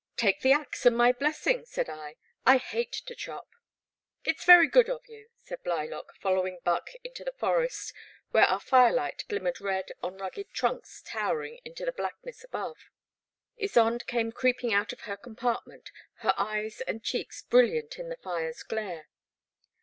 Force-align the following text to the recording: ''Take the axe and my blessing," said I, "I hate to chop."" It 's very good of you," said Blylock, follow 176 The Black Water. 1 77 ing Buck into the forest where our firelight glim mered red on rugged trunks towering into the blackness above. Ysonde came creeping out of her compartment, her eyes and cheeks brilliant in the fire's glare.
''Take 0.17 0.41
the 0.41 0.51
axe 0.51 0.83
and 0.87 0.97
my 0.97 1.11
blessing," 1.11 1.63
said 1.63 1.87
I, 1.87 2.15
"I 2.43 2.57
hate 2.57 2.91
to 3.05 3.13
chop."" 3.13 3.51
It 4.25 4.39
's 4.41 4.45
very 4.45 4.67
good 4.67 4.89
of 4.89 5.07
you," 5.07 5.29
said 5.37 5.61
Blylock, 5.63 6.15
follow 6.19 6.41
176 6.41 7.19
The 7.19 7.25
Black 7.25 7.39
Water. 7.39 7.57
1 7.59 7.69
77 7.69 7.85
ing 7.85 8.31
Buck 8.31 8.33
into 8.33 8.33
the 8.33 8.33
forest 8.33 8.33
where 8.33 8.45
our 8.45 8.59
firelight 8.59 9.23
glim 9.29 9.43
mered 9.43 9.61
red 9.61 9.91
on 10.01 10.17
rugged 10.17 10.49
trunks 10.53 11.03
towering 11.05 11.59
into 11.63 11.85
the 11.85 11.91
blackness 11.91 12.43
above. 12.43 12.89
Ysonde 13.61 14.07
came 14.07 14.31
creeping 14.31 14.73
out 14.73 14.91
of 14.91 15.01
her 15.01 15.17
compartment, 15.17 15.91
her 16.25 16.33
eyes 16.35 16.81
and 16.87 17.03
cheeks 17.03 17.43
brilliant 17.43 17.99
in 17.99 18.09
the 18.09 18.15
fire's 18.17 18.63
glare. 18.63 19.07